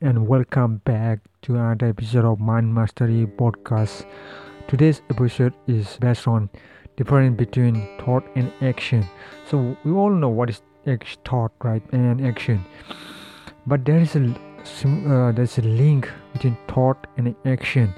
and 0.00 0.28
welcome 0.28 0.76
back 0.84 1.18
to 1.42 1.56
another 1.56 1.86
episode 1.86 2.24
of 2.24 2.38
Mind 2.38 2.72
Mastery 2.72 3.26
Podcast. 3.26 4.06
Today's 4.68 5.02
episode 5.10 5.54
is 5.66 5.96
based 6.00 6.28
on 6.28 6.48
difference 6.96 7.36
between 7.36 7.74
thought 7.98 8.24
and 8.36 8.52
action. 8.60 9.04
So 9.50 9.76
we 9.84 9.90
all 9.90 10.10
know 10.10 10.28
what 10.28 10.50
is 10.50 10.62
thought, 11.24 11.50
right, 11.64 11.82
and 11.90 12.24
action, 12.24 12.64
but 13.66 13.84
there 13.84 13.98
is 13.98 14.14
a 14.14 14.22
uh, 14.24 15.32
there's 15.32 15.58
a 15.58 15.62
link 15.62 16.08
between 16.32 16.56
thought 16.68 17.08
and 17.16 17.34
action. 17.44 17.92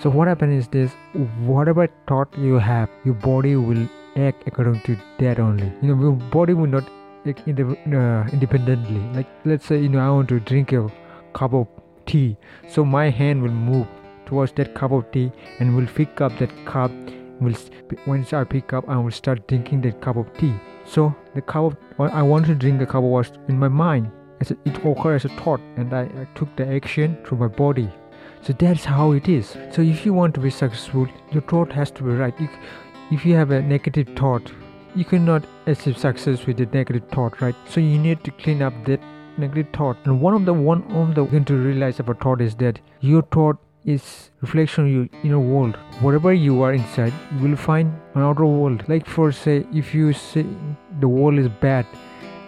So 0.00 0.08
what 0.08 0.28
happens 0.28 0.64
is 0.64 0.68
this: 0.68 0.92
whatever 1.40 1.86
thought 2.08 2.34
you 2.38 2.54
have, 2.54 2.88
your 3.04 3.14
body 3.14 3.56
will 3.56 3.86
act 4.16 4.44
according 4.46 4.80
to 4.82 4.96
that 5.18 5.38
only. 5.38 5.70
You 5.82 5.94
know, 5.94 6.02
your 6.02 6.12
body 6.12 6.54
will 6.54 6.66
not 6.78 6.88
like 7.24 7.38
uh, 7.46 8.24
independently 8.32 9.00
like 9.14 9.28
let's 9.44 9.64
say 9.64 9.80
you 9.80 9.88
know 9.88 10.00
i 10.00 10.10
want 10.10 10.28
to 10.28 10.40
drink 10.40 10.72
a 10.72 10.90
cup 11.32 11.54
of 11.54 11.66
tea. 12.06 12.36
So 12.68 12.84
my 12.84 13.10
hand 13.10 13.42
will 13.42 13.50
move 13.50 13.86
towards 14.26 14.52
that 14.52 14.74
cup 14.74 14.92
of 14.92 15.10
tea 15.12 15.30
and 15.58 15.76
will 15.76 15.86
pick 15.86 16.20
up 16.20 16.36
that 16.38 16.50
cup 16.64 16.90
will 17.40 17.54
once 18.06 18.32
i 18.32 18.44
pick 18.44 18.72
up 18.72 18.88
i 18.88 18.96
will 18.96 19.10
start 19.10 19.46
drinking 19.48 19.80
that 19.82 20.00
cup 20.00 20.16
of 20.16 20.26
tea. 20.38 20.54
So 20.84 21.14
the 21.34 21.42
cup 21.42 21.64
of 21.64 21.76
i 22.12 22.22
want 22.22 22.46
to 22.46 22.54
drink 22.54 22.78
the 22.78 22.86
cup 22.86 23.02
was 23.02 23.32
in 23.48 23.58
my 23.58 23.68
mind. 23.68 24.10
As 24.40 24.50
a, 24.50 24.56
it 24.64 24.76
occurred 24.84 25.16
as 25.16 25.24
a 25.24 25.28
thought 25.40 25.60
and 25.76 25.94
I, 25.94 26.02
I 26.02 26.26
took 26.34 26.54
the 26.56 26.66
action 26.66 27.16
through 27.24 27.38
my 27.38 27.46
body. 27.46 27.88
So 28.42 28.52
that's 28.52 28.84
how 28.84 29.12
it 29.12 29.28
is. 29.28 29.56
So 29.70 29.82
if 29.82 30.04
you 30.04 30.12
want 30.12 30.34
to 30.34 30.40
be 30.40 30.50
successful 30.50 31.06
your 31.30 31.42
thought 31.42 31.72
has 31.72 31.90
to 31.92 32.02
be 32.02 32.10
right. 32.10 32.34
You, 32.40 32.48
if 33.10 33.24
you 33.26 33.34
have 33.34 33.50
a 33.50 33.62
negative 33.62 34.08
thought 34.16 34.50
you 34.94 35.04
cannot 35.04 35.44
achieve 35.66 35.96
success 35.96 36.46
with 36.46 36.60
a 36.60 36.66
negative 36.66 37.08
thought 37.10 37.40
right? 37.40 37.54
So 37.68 37.80
you 37.80 37.98
need 37.98 38.24
to 38.24 38.30
clean 38.30 38.62
up 38.62 38.74
that 38.84 39.00
negative 39.38 39.66
thought 39.72 39.96
and 40.04 40.20
one 40.20 40.34
of 40.34 40.44
the 40.44 40.52
one 40.52 40.82
of 40.92 41.14
the 41.14 41.26
thing 41.26 41.44
to 41.44 41.54
realize 41.54 42.00
about 42.00 42.20
thought 42.20 42.40
is 42.40 42.54
that 42.56 42.78
your 43.00 43.22
thought 43.22 43.58
is 43.84 44.30
reflection 44.40 44.84
of 44.84 44.90
your 44.90 45.08
inner 45.24 45.40
world. 45.40 45.76
Whatever 46.00 46.32
you 46.32 46.62
are 46.62 46.72
inside 46.72 47.12
you 47.34 47.48
will 47.48 47.56
find 47.56 47.92
an 48.14 48.22
outer 48.22 48.46
world. 48.46 48.84
Like 48.88 49.06
for 49.06 49.32
say 49.32 49.66
if 49.72 49.94
you 49.94 50.12
say 50.12 50.46
the 51.00 51.08
world 51.08 51.38
is 51.38 51.48
bad 51.60 51.86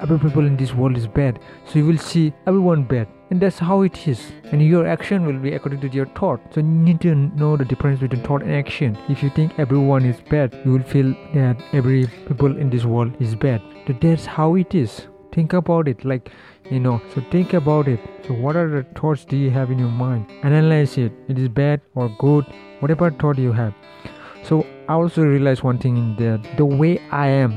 every 0.01 0.19
people 0.19 0.45
in 0.45 0.57
this 0.57 0.75
world 0.75 0.97
is 0.97 1.07
bad 1.07 1.39
so 1.65 1.79
you 1.79 1.87
will 1.87 1.97
see 1.97 2.33
everyone 2.47 2.83
bad 2.83 3.09
and 3.31 3.41
that's 3.41 3.59
how 3.59 3.83
it 3.83 4.07
is. 4.07 4.33
And 4.53 4.63
your 4.63 4.87
action 4.87 5.27
will 5.27 5.39
be 5.39 5.55
according 5.55 5.81
to 5.81 5.89
your 5.89 6.07
thought. 6.07 6.41
So 6.53 6.61
you 6.61 6.67
need 6.67 7.01
to 7.01 7.15
know 7.15 7.57
the 7.57 7.65
difference 7.65 8.01
between 8.01 8.23
thought 8.23 8.43
and 8.43 8.53
action. 8.53 8.99
If 9.09 9.23
you 9.23 9.31
think 9.31 9.59
everyone 9.59 10.05
is 10.05 10.21
bad 10.21 10.55
you 10.65 10.73
will 10.73 10.83
feel 10.83 11.15
that 11.35 11.57
every 11.73 12.07
people 12.29 12.57
in 12.57 12.71
this 12.71 12.85
world 12.85 13.21
is 13.21 13.35
bad. 13.35 13.63
So 13.87 13.95
that's 14.01 14.27
how 14.27 14.55
it 14.57 14.75
is 14.75 15.07
think 15.35 15.53
about 15.53 15.89
it 15.89 16.05
like 16.05 16.31
you 16.71 16.81
know 16.81 17.01
so 17.15 17.23
think 17.31 17.53
about 17.53 17.89
it. 17.89 18.01
So 18.27 18.35
what 18.35 18.57
are 18.57 18.69
the 18.69 18.83
thoughts 19.01 19.25
do 19.25 19.37
you 19.37 19.51
have 19.51 19.71
in 19.71 19.79
your 19.79 19.95
mind? 20.05 20.31
Analyze 20.43 20.97
it. 20.99 21.13
It 21.29 21.39
is 21.39 21.49
bad 21.49 21.81
or 21.95 22.09
good? 22.19 22.47
Whatever 22.81 23.11
thought 23.11 23.39
you 23.39 23.53
have. 23.53 23.75
So 24.43 24.65
i 24.89 24.93
also 24.93 25.23
realized 25.23 25.63
one 25.63 25.79
thing 25.79 25.97
in 25.97 26.17
that 26.17 26.57
the 26.59 26.65
way 26.65 26.91
i 27.11 27.27
am 27.27 27.53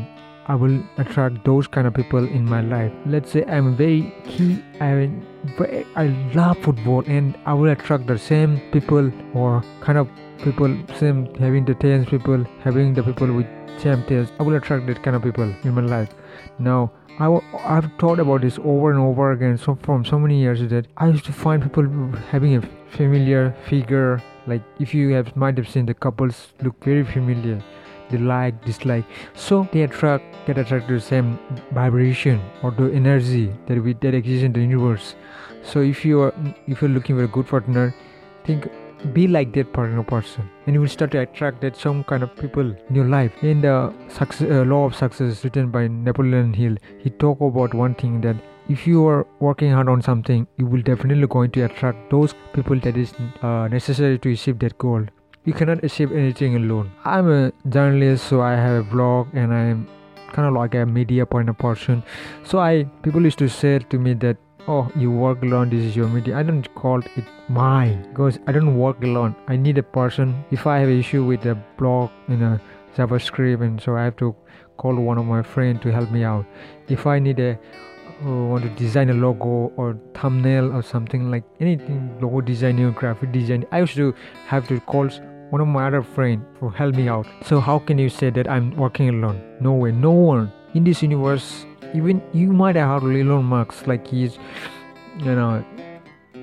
I 0.48 0.56
will 0.56 0.81
attract 0.98 1.44
those 1.44 1.67
kind 1.67 1.88
of 1.88 1.94
people 1.94 2.26
in 2.26 2.45
my 2.45 2.62
life. 2.62 2.92
Let's 3.06 3.31
say 3.31 3.44
I'm 3.45 3.76
very 3.76 4.14
key, 4.26 4.64
I 4.80 5.12
I 5.95 6.08
love 6.34 6.58
football, 6.59 7.03
and 7.06 7.38
I 7.45 7.53
will 7.53 7.70
attract 7.72 8.08
the 8.08 8.17
same 8.17 8.62
people 8.72 9.12
or 9.34 9.64
kind 9.81 9.98
of 9.98 10.08
people, 10.44 10.78
same 10.95 11.25
having 11.36 11.66
the 11.66 11.75
taste 11.75 12.09
people, 12.09 12.45
having 12.62 12.94
the 12.94 13.03
people 13.03 13.34
with 13.34 13.48
same 13.78 14.03
taste. 14.03 14.31
I 14.40 14.44
will 14.44 14.56
attract 14.56 14.88
that 14.88 15.03
kind 15.03 15.16
of 15.18 15.22
people 15.22 15.53
in 15.64 15.73
my 15.73 15.81
life. 15.81 16.16
Now 16.59 16.92
I 17.20 17.28
I've 17.66 17.92
thought 18.00 18.20
about 18.20 18.42
this 18.42 18.59
over 18.59 18.92
and 18.92 19.00
over 19.00 19.31
again 19.31 19.58
so 19.58 19.75
from 19.81 20.06
so 20.06 20.20
many 20.20 20.40
years 20.40 20.62
that 20.70 20.88
I 20.97 21.08
used 21.08 21.25
to 21.25 21.34
find 21.34 21.64
people 21.64 21.88
having 22.31 22.56
a 22.56 22.62
familiar 22.97 23.56
figure 23.68 24.22
like 24.46 24.62
if 24.79 24.94
you 24.94 25.09
have 25.14 25.35
might 25.35 25.58
have 25.58 25.68
seen 25.68 25.88
the 25.88 25.96
couples 25.96 26.53
look 26.62 26.84
very 26.84 27.03
familiar 27.03 27.62
they 28.09 28.18
like 28.18 28.63
dislike. 28.66 29.06
So 29.34 29.68
they 29.72 29.84
attract 29.84 30.23
get 30.45 30.57
attracted 30.57 30.88
to 30.88 30.94
the 30.95 31.01
same 31.01 31.38
vibration 31.72 32.41
or 32.63 32.72
the 32.72 32.91
energy 32.94 33.53
that 33.68 33.84
we 33.84 33.94
that 33.94 34.13
exists 34.13 34.44
in 34.44 34.53
the 34.53 34.62
universe. 34.62 35.16
So 35.63 35.81
if 35.81 36.03
you 36.06 36.22
are 36.22 36.34
if 36.67 36.81
you're 36.81 36.91
looking 36.91 37.17
for 37.17 37.23
a 37.23 37.28
good 37.28 37.47
partner 37.47 37.94
think 38.46 38.69
be 39.13 39.28
like 39.28 39.53
that 39.53 39.72
partner 39.73 40.03
person. 40.03 40.50
And 40.66 40.73
you 40.73 40.81
will 40.81 40.88
start 40.88 41.12
to 41.12 41.19
attract 41.19 41.62
that 41.62 41.75
some 41.75 42.03
kind 42.03 42.23
of 42.23 42.35
people 42.35 42.75
in 42.90 42.96
your 42.96 43.06
life. 43.06 43.31
In 43.44 43.62
the 43.62 43.94
success, 44.07 44.50
uh, 44.50 44.63
law 44.63 44.85
of 44.85 44.96
success 44.96 45.44
written 45.44 45.69
by 45.69 45.88
napoleon 45.88 46.53
hill 46.53 46.78
he 47.00 47.09
talk 47.09 47.41
about 47.41 47.73
one 47.73 47.94
thing 47.96 48.22
that 48.22 48.35
if 48.69 48.85
you 48.85 49.06
are 49.07 49.25
working 49.40 49.72
hard 49.72 49.88
on 49.88 50.01
something 50.01 50.47
you 50.57 50.66
will 50.66 50.81
definitely 50.81 51.28
going 51.28 51.51
to 51.51 51.62
attract 51.62 52.09
those 52.09 52.34
people 52.53 52.79
that 52.79 52.97
is 52.97 53.13
uh, 53.41 53.67
necessary 53.69 54.19
to 54.19 54.31
achieve 54.31 54.59
that 54.59 54.78
goal 54.78 55.06
you 55.47 55.53
cannot 55.53 55.81
achieve 55.81 56.12
anything 56.12 56.58
alone. 56.58 56.91
I'm 57.06 57.30
a 57.31 57.53
journalist, 57.69 58.28
so 58.28 58.41
I 58.41 58.52
have 58.56 58.81
a 58.85 58.90
blog 58.96 59.34
and 59.34 59.53
I'm 59.53 59.88
kind 60.34 60.46
of 60.47 60.53
like 60.53 60.75
a 60.75 60.85
media 60.85 61.25
point 61.25 61.47
of 61.47 61.58
person. 61.58 62.03
So 62.44 62.59
I 62.59 62.84
people 63.02 63.24
used 63.24 63.40
to 63.40 63.47
say 63.47 63.80
to 63.80 63.97
me 63.97 64.13
that 64.25 64.38
oh 64.68 64.91
you 64.97 65.09
work 65.09 65.41
alone 65.44 65.69
this 65.69 65.81
is 65.81 65.96
your 65.96 66.08
media 66.09 66.38
i 66.38 66.44
don't 66.44 66.68
call 66.75 67.00
it 67.00 67.24
mine 67.47 68.06
because 68.09 68.38
i 68.47 68.52
don't 68.52 68.75
work 68.78 69.02
alone 69.02 69.34
i 69.47 69.56
need 69.56 69.78
a 69.78 69.84
person 69.84 70.34
if 70.52 70.68
i 70.68 70.78
have 70.80 70.90
an 70.90 71.00
issue 71.00 71.24
with 71.24 71.46
a 71.46 71.56
blog 71.78 72.09
in 72.28 72.41
a 72.41 72.62
javascript 72.97 73.62
and 73.62 73.81
so 73.81 73.96
i 73.96 74.03
have 74.03 74.18
to 74.18 74.35
call 74.75 74.94
one 74.96 75.18
of 75.18 75.25
my 75.25 75.41
friends 75.41 75.81
to 75.81 75.90
help 75.90 76.12
me 76.12 76.25
out 76.25 76.46
if 76.90 77.08
i 77.08 77.18
need 77.18 77.40
a 77.40 77.58
uh, 78.25 78.29
want 78.29 78.64
to 78.64 78.69
design 78.72 79.09
a 79.09 79.14
logo 79.14 79.72
or 79.78 79.97
thumbnail 80.14 80.75
or 80.75 80.81
something 80.81 81.31
like 81.31 81.46
anything 81.62 82.14
logo 82.19 82.41
designing 82.41 82.84
or 82.84 82.91
graphic 82.91 83.31
design 83.31 83.66
i 83.72 83.79
used 83.79 83.96
to 83.96 84.14
have 84.47 84.68
to 84.68 84.81
call 84.81 85.09
one 85.50 85.62
of 85.62 85.68
my 85.68 85.88
other 85.88 86.02
friend 86.02 86.46
to 86.59 86.69
help 86.69 86.96
me 86.96 87.08
out. 87.08 87.28
So 87.46 87.59
how 87.59 87.80
can 87.80 87.97
you 87.97 88.09
say 88.09 88.30
that 88.31 88.50
I'm 88.50 88.75
working 88.75 89.09
alone? 89.09 89.41
No 89.62 89.74
way, 89.74 89.91
no 89.91 90.12
one 90.12 90.52
in 90.74 90.84
this 90.84 91.02
universe. 91.02 91.66
Even 91.94 92.22
you 92.34 92.52
might 92.52 92.75
have 92.75 93.02
heard 93.02 93.16
Elon 93.16 93.46
Musk, 93.46 93.88
like 93.88 94.06
he's, 94.06 94.38
you 95.19 95.35
know, 95.35 95.63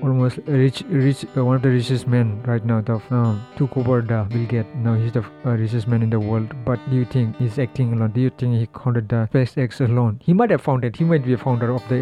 almost 0.01 0.39
rich, 0.45 0.83
rich, 0.89 1.25
uh, 1.37 1.45
one 1.45 1.55
of 1.55 1.61
the 1.61 1.69
richest 1.69 2.07
men 2.07 2.41
right 2.43 2.65
now. 2.65 2.81
The 2.81 2.95
um, 3.11 3.45
took 3.57 3.77
over 3.77 4.01
the 4.01 4.25
Bill 4.29 4.45
Gates. 4.45 4.67
Now 4.75 4.95
he's 4.95 5.11
the 5.11 5.23
uh, 5.45 5.51
richest 5.51 5.87
man 5.87 6.01
in 6.01 6.09
the 6.09 6.19
world. 6.19 6.53
But 6.65 6.79
do 6.89 6.95
you 6.95 7.05
think 7.05 7.37
he's 7.37 7.59
acting 7.59 7.93
alone? 7.93 8.11
Do 8.11 8.21
you 8.21 8.29
think 8.31 8.55
he 8.55 8.67
founded 8.83 9.09
the 9.09 9.29
SpaceX 9.31 9.87
alone? 9.87 10.19
He 10.23 10.33
might 10.33 10.49
have 10.49 10.61
founded. 10.61 10.95
He 10.95 11.03
might 11.03 11.23
be 11.23 11.33
a 11.33 11.37
founder 11.37 11.73
of 11.73 11.87
the 11.89 11.95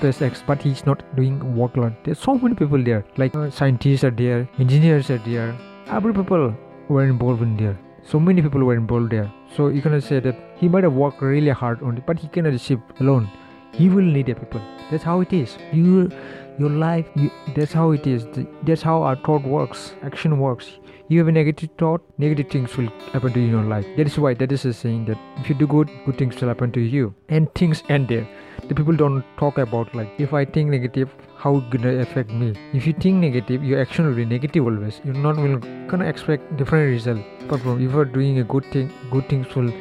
SpaceX, 0.00 0.42
but 0.46 0.62
he's 0.62 0.86
not 0.86 1.02
doing 1.16 1.56
work 1.56 1.76
alone. 1.76 1.96
There's 2.04 2.18
so 2.18 2.36
many 2.36 2.54
people 2.54 2.82
there. 2.82 3.04
Like 3.16 3.34
uh, 3.34 3.50
scientists 3.50 4.04
are 4.04 4.10
there, 4.10 4.48
engineers 4.58 5.10
are 5.10 5.18
there, 5.18 5.56
every 5.90 6.14
people 6.14 6.54
were 6.88 7.04
involved 7.04 7.42
in 7.42 7.56
there. 7.56 7.78
So 8.02 8.18
many 8.20 8.42
people 8.42 8.64
were 8.64 8.74
involved 8.74 9.10
there. 9.10 9.30
So 9.54 9.68
you 9.68 9.82
cannot 9.82 10.04
say 10.04 10.20
that 10.20 10.36
he 10.56 10.68
might 10.68 10.84
have 10.84 10.92
worked 10.92 11.20
really 11.20 11.50
hard 11.50 11.82
on 11.82 11.98
it 11.98 12.06
but 12.06 12.18
he 12.18 12.28
cannot 12.28 12.54
achieve 12.54 12.80
alone. 13.00 13.28
He 13.72 13.88
will 13.88 14.04
need 14.04 14.28
a 14.28 14.34
people. 14.34 14.60
That's 14.90 15.02
how 15.02 15.20
it 15.20 15.32
is. 15.32 15.56
You 15.72 16.10
your 16.58 16.70
life 16.70 17.06
you, 17.16 17.30
that's 17.56 17.72
how 17.72 17.90
it 17.92 18.06
is. 18.06 18.26
That's 18.62 18.82
how 18.82 19.02
our 19.02 19.16
thought 19.16 19.42
works 19.42 19.94
action 20.02 20.38
works. 20.38 20.70
You 21.08 21.18
have 21.18 21.28
a 21.28 21.32
negative 21.32 21.70
thought 21.76 22.02
negative 22.18 22.50
things 22.50 22.76
will 22.76 22.90
happen 23.12 23.32
to 23.32 23.40
you 23.40 23.46
in 23.46 23.52
your 23.52 23.64
life. 23.64 23.86
That 23.96 24.06
is 24.06 24.18
why 24.18 24.34
that 24.34 24.52
is 24.52 24.64
a 24.64 24.72
saying 24.72 25.06
that 25.06 25.18
if 25.38 25.48
you 25.48 25.56
do 25.56 25.66
good 25.66 25.90
good 26.06 26.18
things 26.18 26.40
will 26.40 26.48
happen 26.48 26.72
to 26.72 26.80
you. 26.80 27.14
And 27.28 27.52
things 27.54 27.82
end 27.88 28.08
there 28.08 28.28
the 28.70 28.74
people 28.80 28.96
don't 29.02 29.24
talk 29.42 29.58
about 29.58 29.92
like 30.00 30.24
if 30.28 30.32
i 30.40 30.44
think 30.56 30.70
negative 30.78 31.20
how 31.42 31.56
it 31.56 31.70
gonna 31.70 31.92
affect 32.00 32.30
me? 32.30 32.54
If 32.74 32.86
you 32.86 32.92
think 32.92 33.16
negative 33.26 33.64
your 33.64 33.80
action 33.80 34.06
will 34.06 34.14
be 34.14 34.24
negative 34.24 34.64
always. 34.64 35.00
You're 35.04 35.14
not 35.26 35.36
will 35.36 35.56
gonna 35.92 36.04
expect 36.04 36.56
different 36.56 36.90
result. 36.90 37.20
But 37.48 37.60
if 37.60 37.92
you're 37.92 38.04
doing 38.16 38.40
a 38.40 38.44
good 38.44 38.66
thing 38.72 38.92
good 39.10 39.28
things 39.30 39.54
will 39.54 39.72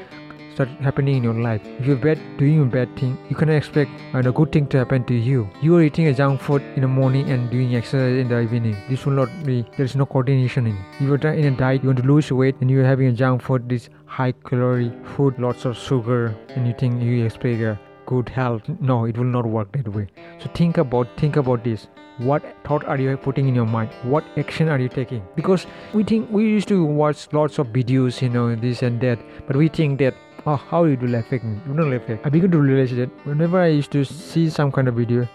start 0.54 0.70
happening 0.88 1.18
in 1.18 1.24
your 1.24 1.34
life. 1.34 1.62
If 1.80 1.86
you're 1.86 1.98
bad 2.06 2.22
doing 2.38 2.62
a 2.62 2.66
bad 2.78 2.96
thing 3.02 3.18
you 3.30 3.36
cannot 3.36 3.56
expect 3.56 3.92
uh, 4.14 4.20
a 4.20 4.32
good 4.32 4.54
thing 4.54 4.68
to 4.68 4.78
happen 4.78 5.04
to 5.12 5.14
you. 5.14 5.50
You 5.62 5.76
are 5.76 5.84
eating 5.84 6.08
a 6.08 6.14
junk 6.14 6.40
food 6.40 6.64
in 6.78 6.82
the 6.82 6.88
morning 6.88 7.30
and 7.30 7.52
doing 7.52 7.76
exercise 7.76 8.18
in 8.22 8.30
the 8.30 8.40
evening. 8.40 8.78
This 8.90 9.06
will 9.06 9.20
not 9.22 9.44
be 9.44 9.66
there 9.76 9.86
is 9.86 9.98
no 9.98 10.06
coordination 10.06 10.68
in. 10.68 10.78
If 11.00 11.02
you're 11.02 11.34
in 11.34 11.54
a 11.54 11.58
diet 11.58 11.84
you 11.84 11.90
want 11.90 12.02
to 12.02 12.08
lose 12.14 12.32
weight 12.32 12.56
and 12.62 12.72
you're 12.72 12.90
having 12.94 13.08
a 13.08 13.12
junk 13.12 13.42
food 13.42 13.68
this 13.68 13.90
high 14.06 14.32
calorie 14.32 14.94
food 15.18 15.38
lots 15.40 15.66
of 15.66 15.78
sugar 15.78 16.34
and 16.56 16.66
you 16.66 16.74
think 16.74 17.04
you 17.04 17.26
expect 17.26 17.62
a 17.62 17.78
good 18.12 18.30
health. 18.30 18.70
No 18.92 19.06
it 19.06 19.18
will 19.18 19.32
not 19.38 19.46
work 19.56 19.72
that 19.74 19.88
way. 19.96 20.08
So 20.44 20.50
think 20.60 20.78
about 20.84 21.18
think 21.24 21.42
about 21.42 21.64
this. 21.64 21.88
What 22.30 22.48
thought 22.68 22.86
are 22.94 22.98
you 22.98 23.16
putting 23.26 23.48
in 23.48 23.56
your 23.56 23.66
mind? 23.74 23.92
What 24.14 24.26
action 24.44 24.70
are 24.76 24.80
you 24.86 24.90
taking? 24.96 25.22
Because 25.36 25.66
we 25.94 26.04
think 26.04 26.32
we 26.38 26.46
used 26.46 26.68
to 26.70 26.84
watch 27.02 27.28
lots 27.40 27.60
of 27.64 27.68
videos 27.68 28.22
you 28.22 28.30
know 28.38 28.48
this 28.56 28.82
and 28.90 29.00
that. 29.02 29.20
But 29.48 29.62
we 29.64 29.70
think 29.80 30.00
that 30.00 30.16
oh 30.46 30.56
how 30.56 30.84
it 30.96 31.02
will 31.08 31.16
affect 31.16 31.44
me? 31.44 31.60
It 31.66 31.82
will 31.82 31.94
affect. 32.00 32.26
I 32.26 32.30
begin 32.38 32.52
to 32.58 32.60
realize 32.60 32.96
that 33.02 33.10
whenever 33.26 33.62
i 33.62 33.68
used 33.68 33.92
to 33.92 34.04
see 34.06 34.50
some 34.50 34.72
kind 34.72 34.88
of 34.88 34.96
video 34.96 35.28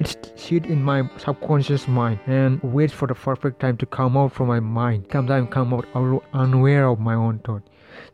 it's 0.00 0.16
sit 0.42 0.66
in 0.66 0.82
my 0.82 0.98
subconscious 1.18 1.86
mind 1.86 2.20
and 2.26 2.62
waits 2.62 2.92
for 2.92 3.06
the 3.08 3.14
perfect 3.14 3.60
time 3.60 3.76
to 3.76 3.86
come 3.86 4.16
out 4.16 4.32
from 4.32 4.48
my 4.48 4.60
mind. 4.60 5.06
Sometimes 5.12 5.48
come 5.50 5.74
out 5.74 5.86
unaware 6.32 6.86
of 6.88 6.98
my 6.98 7.14
own 7.14 7.40
thought 7.40 7.62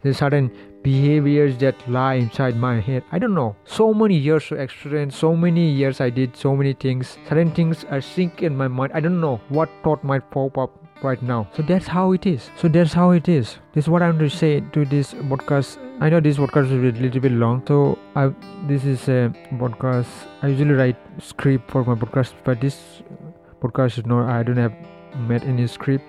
there's 0.02 0.18
certain 0.18 0.50
behaviors 0.82 1.56
that 1.58 1.76
lie 1.88 2.14
inside 2.14 2.56
my 2.56 2.80
head. 2.80 3.04
I 3.12 3.18
don't 3.18 3.34
know. 3.34 3.54
So 3.64 3.94
many 3.94 4.16
years 4.16 4.50
of 4.50 4.58
experience 4.58 5.16
so 5.16 5.34
many 5.36 5.70
years 5.70 6.00
i 6.00 6.10
did 6.10 6.36
so 6.36 6.56
many 6.56 6.72
things. 6.72 7.18
Certain 7.28 7.50
things 7.52 7.84
are 7.84 8.00
sink 8.00 8.42
in 8.42 8.56
my 8.56 8.68
mind. 8.68 8.92
I 8.94 9.00
don't 9.00 9.20
know 9.20 9.40
what 9.48 9.70
thought 9.84 10.02
might 10.02 10.30
pop 10.30 10.58
up 10.58 10.70
right 11.02 11.22
now. 11.22 11.48
So 11.54 11.62
that's 11.62 11.86
how 11.86 12.12
it 12.12 12.26
is. 12.26 12.50
So 12.56 12.68
that's 12.68 12.92
how 12.92 13.10
it 13.10 13.28
is. 13.28 13.58
This 13.74 13.84
is 13.84 13.88
what 13.88 14.02
i'm 14.02 14.18
to 14.18 14.28
say 14.28 14.60
to 14.72 14.84
this 14.84 15.14
podcast. 15.14 15.78
I 16.00 16.08
know 16.10 16.20
this 16.20 16.36
podcast 16.36 16.66
is 16.66 16.72
a 16.72 17.00
little 17.00 17.20
bit 17.20 17.32
long 17.32 17.62
so 17.66 17.98
i 18.16 18.30
this 18.66 18.84
is 18.84 19.08
a 19.08 19.32
podcast. 19.54 20.08
I 20.42 20.48
usually 20.48 20.74
write 20.74 20.96
script 21.18 21.70
for 21.70 21.84
my 21.84 21.94
podcast 21.94 22.34
but 22.44 22.60
this 22.60 23.02
podcast 23.62 23.98
is 23.98 24.06
not 24.06 24.28
i 24.28 24.42
don't 24.42 24.56
have 24.56 24.74
made 25.28 25.44
any 25.44 25.66
script 25.66 26.04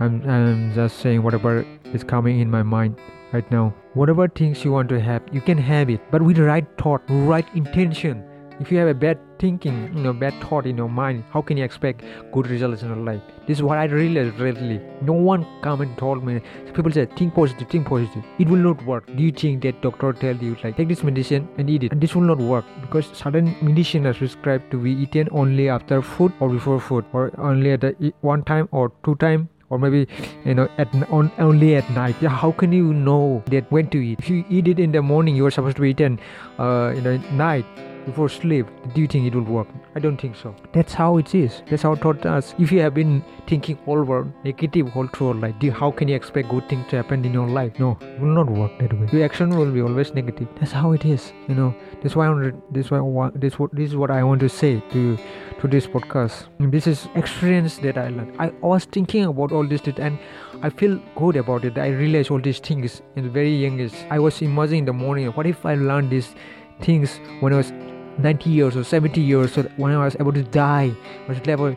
i'm 0.00 0.22
i'm 0.28 0.74
just 0.74 0.98
saying 1.00 1.22
whatever 1.22 1.64
is 1.92 2.04
coming 2.04 2.40
in 2.40 2.50
my 2.50 2.62
mind 2.62 2.96
right 3.32 3.50
now. 3.50 3.74
Whatever 3.94 4.28
things 4.28 4.64
you 4.64 4.72
want 4.72 4.88
to 4.90 5.00
have 5.00 5.22
you 5.32 5.40
can 5.40 5.58
have 5.58 5.90
it 5.90 6.00
but 6.10 6.22
with 6.22 6.38
right 6.38 6.66
thought 6.78 7.02
right 7.08 7.46
intention. 7.54 8.24
If 8.60 8.72
you 8.72 8.78
have 8.78 8.88
a 8.88 8.94
bad 8.94 9.18
thinking 9.38 9.76
you 9.94 10.02
know 10.02 10.12
bad 10.12 10.34
thought 10.42 10.66
in 10.66 10.76
your 10.76 10.88
mind 10.88 11.22
how 11.30 11.40
can 11.40 11.56
you 11.56 11.64
expect 11.64 12.02
good 12.32 12.48
results 12.48 12.82
in 12.82 12.88
your 12.88 12.96
life? 12.96 13.20
This 13.46 13.58
is 13.58 13.62
what 13.62 13.78
i 13.78 13.84
realized 13.84 14.38
lately 14.38 14.80
no 15.02 15.12
one 15.12 15.46
come 15.62 15.80
and 15.80 15.96
told 15.98 16.24
me. 16.24 16.40
People 16.74 16.90
say 16.90 17.06
think 17.16 17.34
positive 17.34 17.68
think 17.68 17.86
positive. 17.86 18.24
It 18.38 18.48
will 18.48 18.64
not 18.68 18.84
work. 18.84 19.06
Do 19.06 19.22
you 19.22 19.30
think 19.32 19.62
that 19.62 19.80
doctor 19.82 20.12
tell 20.12 20.36
you 20.36 20.56
like 20.64 20.76
take 20.76 20.88
this 20.88 21.04
medicine 21.04 21.48
and 21.58 21.70
eat 21.70 21.84
it? 21.84 21.92
And 21.92 22.00
this 22.00 22.14
will 22.14 22.22
not 22.22 22.38
work 22.38 22.64
because 22.80 23.06
certain 23.12 23.54
medicine 23.60 24.06
is 24.06 24.16
prescribed 24.16 24.70
to 24.72 24.78
be 24.78 24.92
eaten 24.92 25.28
only 25.30 25.68
after 25.68 26.02
food 26.02 26.32
or 26.40 26.48
before 26.48 26.80
food 26.80 27.04
or 27.12 27.30
only 27.38 27.72
at 27.72 27.84
one 28.20 28.42
time 28.42 28.68
or 28.72 28.90
two 29.04 29.14
time 29.16 29.48
or 29.70 29.78
maybe 29.78 30.06
you 30.44 30.54
know 30.54 30.68
at 30.78 30.88
on 31.10 31.30
only 31.38 31.74
at 31.76 31.90
night. 31.90 32.16
Yeah, 32.20 32.30
how 32.30 32.52
can 32.52 32.72
you 32.72 32.92
know 32.94 33.42
that 33.46 33.70
when 33.70 33.88
to 33.90 33.98
eat? 33.98 34.18
If 34.20 34.30
you 34.30 34.44
eat 34.48 34.68
it 34.68 34.78
in 34.78 34.92
the 34.92 35.02
morning 35.02 35.36
you 35.36 35.46
are 35.46 35.50
supposed 35.50 35.76
to 35.78 35.84
eat 35.84 36.00
it 36.00 36.18
uh, 36.58 36.92
in 36.96 37.04
the 37.04 37.18
night 37.32 37.66
before 38.08 38.28
sleep 38.28 38.66
do 38.94 39.00
you 39.02 39.06
think 39.06 39.26
it 39.26 39.34
will 39.34 39.50
work? 39.58 39.68
I 39.94 40.00
don't 40.00 40.20
think 40.20 40.36
so. 40.36 40.54
That's 40.72 40.94
how 40.94 41.18
it 41.18 41.34
is. 41.34 41.62
That's 41.70 41.82
how 41.82 41.92
it 41.92 42.00
taught 42.00 42.24
us. 42.26 42.54
If 42.58 42.72
you 42.72 42.80
have 42.80 42.94
been 42.94 43.24
thinking 43.46 43.78
all 43.86 43.98
over 43.98 44.20
negative 44.44 44.96
all 44.96 45.06
through 45.08 45.34
life 45.34 45.54
do, 45.58 45.70
how 45.70 45.90
can 45.90 46.08
you 46.08 46.16
expect 46.16 46.48
good 46.48 46.68
things 46.68 46.86
to 46.90 46.96
happen 46.96 47.24
in 47.24 47.32
your 47.32 47.48
life? 47.48 47.78
No 47.78 47.96
it 48.00 48.20
will 48.20 48.34
not 48.34 48.50
work 48.50 48.78
that 48.78 48.92
way. 48.98 49.08
Your 49.12 49.24
action 49.24 49.56
will 49.56 49.70
be 49.70 49.82
always 49.82 50.14
negative. 50.14 50.48
That's 50.60 50.72
how 50.72 50.92
it 50.92 51.04
is 51.04 51.32
you 51.48 51.54
know. 51.54 51.74
That's 52.02 52.16
why 52.16 52.26
i 52.26 52.30
want 52.30 52.74
this 52.74 52.90
why 52.90 53.30
this 53.34 53.58
what 53.58 53.74
this 53.74 53.90
is 53.90 53.96
what 53.96 54.10
i 54.10 54.22
want 54.22 54.40
to 54.40 54.48
say 54.48 54.82
to 54.92 55.18
to 55.60 55.68
this 55.68 55.86
podcast. 55.86 56.46
This 56.76 56.86
is 56.86 57.08
experience 57.14 57.78
that 57.78 57.98
i 57.98 58.08
learned. 58.08 58.36
I 58.38 58.50
was 58.60 58.84
thinking 58.84 59.24
about 59.24 59.52
all 59.52 59.66
this 59.66 59.82
and 59.98 60.18
i 60.62 60.70
feel 60.70 61.00
good 61.16 61.36
about 61.36 61.64
it. 61.64 61.78
I 61.78 61.88
realized 61.88 62.30
all 62.30 62.40
these 62.40 62.58
things 62.58 63.02
in 63.16 63.24
the 63.24 63.30
very 63.30 63.54
youngest. 63.64 64.06
i 64.10 64.18
was 64.18 64.40
imagining 64.42 64.80
in 64.80 64.84
the 64.92 64.92
morning. 64.92 65.28
What 65.28 65.46
if 65.46 65.66
i 65.66 65.74
learned 65.74 66.10
these 66.10 66.34
things 66.80 67.20
when 67.40 67.52
i 67.52 67.56
was 67.56 67.72
90 68.18 68.50
years 68.50 68.76
or 68.76 68.84
70 68.84 69.20
years 69.20 69.52
so 69.52 69.62
when 69.76 69.92
i 69.92 70.04
was 70.04 70.16
able 70.18 70.32
to 70.32 70.42
die 70.42 70.92
was 71.28 71.44
level 71.46 71.74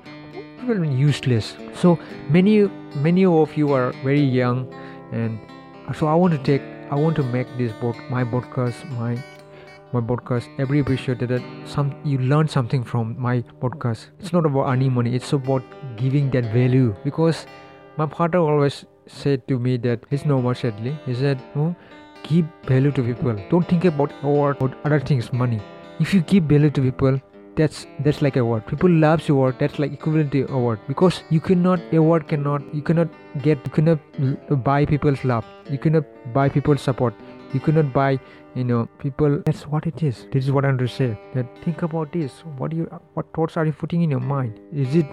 useless. 0.67 1.55
So 1.73 1.99
many 2.29 2.69
many 2.95 3.25
of 3.25 3.57
you 3.57 3.73
are 3.73 3.91
very 4.03 4.21
young 4.21 4.71
and 5.11 5.39
uh, 5.87 5.93
so 5.93 6.07
i 6.07 6.13
want 6.13 6.33
to 6.33 6.39
take 6.39 6.61
i 6.91 6.95
want 6.95 7.15
to 7.15 7.23
make 7.23 7.47
this 7.57 7.71
book 7.81 7.95
my 8.09 8.23
podcast 8.23 8.89
my 8.99 9.17
my 9.93 9.99
podcast 9.99 10.47
every 10.59 10.79
episode 10.81 11.19
that 11.19 11.41
some 11.65 11.93
you 12.05 12.17
learn 12.17 12.47
something 12.47 12.83
from 12.83 13.19
my 13.19 13.41
podcast. 13.59 14.05
It's 14.19 14.31
not 14.31 14.45
about 14.45 14.69
earning 14.69 14.93
money 14.93 15.15
it's 15.15 15.33
about 15.33 15.63
giving 15.97 16.29
that 16.31 16.45
value 16.53 16.95
because 17.03 17.45
my 17.97 18.07
father 18.07 18.37
always 18.37 18.85
said 19.07 19.47
to 19.47 19.59
me 19.59 19.77
that 19.77 19.99
he's 20.09 20.25
no 20.25 20.41
more 20.41 20.55
sadly 20.55 20.97
he 21.05 21.15
said 21.15 21.41
oh, 21.55 21.75
give 22.23 22.45
value 22.65 22.91
to 22.91 23.03
people. 23.03 23.35
Don't 23.49 23.67
think 23.67 23.85
about 23.85 24.11
or 24.23 24.55
other 24.85 24.99
things 24.99 25.33
money 25.33 25.59
if 26.05 26.13
you 26.13 26.21
give 26.33 26.43
value 26.55 26.69
to 26.77 26.81
people 26.89 27.19
that's 27.55 27.85
that's 28.05 28.21
like 28.25 28.37
a 28.41 28.43
word 28.49 28.65
people 28.67 28.89
loves 28.89 29.27
your 29.27 29.37
word 29.41 29.57
that's 29.59 29.77
like 29.77 29.91
equivalent 29.93 30.31
to 30.31 30.45
a 30.49 30.59
word 30.65 30.79
because 30.87 31.23
you 31.29 31.39
cannot 31.39 31.79
a 31.99 32.01
word 32.01 32.27
cannot 32.27 32.61
you 32.73 32.81
cannot 32.81 33.09
get 33.39 33.57
you 33.65 33.71
cannot 33.71 33.99
buy 34.63 34.85
people's 34.85 35.23
love. 35.23 35.45
You 35.69 35.77
cannot 35.77 36.03
buy 36.33 36.49
people's 36.49 36.81
support. 36.81 37.13
You 37.53 37.59
cannot 37.59 37.93
buy 37.93 38.19
you 38.55 38.63
know 38.63 38.87
people. 38.99 39.41
That's 39.45 39.67
what 39.67 39.87
it 39.87 40.03
is. 40.03 40.27
This 40.31 40.45
is 40.45 40.51
what 40.51 40.65
i'm 40.65 40.77
to 40.77 40.87
say 40.87 41.17
that 41.33 41.45
think 41.63 41.81
about 41.81 42.11
this. 42.11 42.43
What 42.57 42.73
you 42.73 42.85
what 43.13 43.33
thoughts 43.33 43.57
are 43.57 43.65
you 43.65 43.73
putting 43.73 44.01
in 44.01 44.11
your 44.11 44.19
mind? 44.19 44.59
Is 44.73 44.95
it 44.95 45.05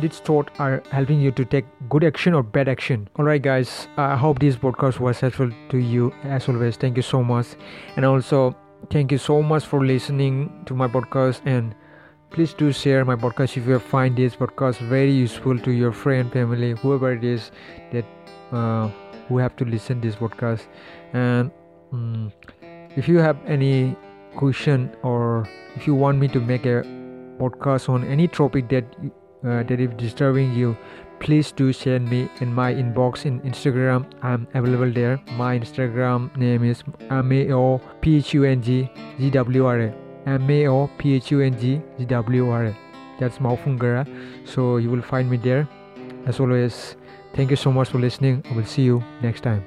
these 0.00 0.18
thoughts 0.18 0.52
are 0.58 0.82
helping 0.90 1.20
you 1.20 1.30
to 1.30 1.44
take 1.44 1.64
good 1.88 2.04
action 2.04 2.34
or 2.34 2.42
bad 2.42 2.68
action? 2.68 3.08
All 3.16 3.24
right 3.24 3.42
guys 3.42 3.86
i 3.96 4.16
hope 4.16 4.40
this 4.40 4.56
podcast 4.56 4.98
was 4.98 5.20
helpful 5.20 5.50
to 5.70 5.78
you 5.78 6.12
as 6.24 6.48
always. 6.48 6.76
Thank 6.76 6.96
you 6.96 7.02
so 7.02 7.22
much. 7.22 7.46
And 7.96 8.04
also 8.04 8.56
thank 8.90 9.12
you 9.12 9.18
so 9.18 9.42
much 9.42 9.64
for 9.64 9.84
listening 9.84 10.50
to 10.66 10.74
my 10.74 10.86
podcast 10.88 11.40
and 11.44 11.74
please 12.30 12.52
do 12.54 12.72
share 12.72 13.04
my 13.04 13.14
podcast 13.14 13.56
if 13.56 13.66
you 13.66 13.78
find 13.78 14.16
this 14.16 14.36
podcast 14.36 14.78
very 14.78 15.12
useful 15.12 15.58
to 15.58 15.70
your 15.70 15.92
friend 15.92 16.32
family 16.32 16.72
whoever 16.72 17.12
it 17.12 17.24
is 17.24 17.50
that 17.92 18.04
uh, 18.52 18.88
who 19.28 19.38
have 19.38 19.56
to 19.56 19.64
listen 19.64 20.00
this 20.00 20.16
podcast. 20.16 20.66
And 21.12 21.50
um, 21.92 22.32
if 22.96 23.08
you 23.08 23.18
have 23.18 23.36
any 23.46 23.96
question 24.36 24.94
or 25.02 25.48
if 25.76 25.86
you 25.86 25.94
want 25.94 26.18
me 26.18 26.28
to 26.28 26.40
make 26.40 26.66
a 26.66 26.82
podcast 27.38 27.88
on 27.88 28.04
any 28.04 28.28
topic 28.28 28.68
that 28.68 28.84
uh, 29.44 29.62
that 29.62 29.80
is 29.80 29.90
disturbing 29.96 30.54
you 30.54 30.76
please 31.20 31.52
do 31.52 31.72
send 31.72 32.10
me 32.10 32.28
in 32.40 32.52
my 32.52 32.72
inbox 32.72 33.26
in 33.26 33.40
instagram. 33.40 34.06
I'm 34.22 34.48
available 34.54 34.90
there. 34.90 35.20
My 35.36 35.58
instagram 35.58 36.34
name 36.36 36.64
is 36.64 36.82
m-a-o-p-h-u-n-g-g-w-r-a 37.10 39.94
m-a-o-p-h-u-n-g-g-w-r-a 40.26 42.74
that's 43.20 43.38
maufungara 43.38 44.04
so 44.44 44.78
you 44.78 44.90
will 44.90 45.02
find 45.02 45.30
me 45.30 45.36
there. 45.36 45.68
As 46.26 46.40
always 46.40 46.96
thank 47.34 47.50
you 47.50 47.56
so 47.56 47.70
much 47.70 47.90
for 47.90 47.98
listening. 47.98 48.42
I 48.50 48.56
will 48.56 48.64
see 48.64 48.82
you 48.82 49.04
next 49.22 49.42
time 49.42 49.62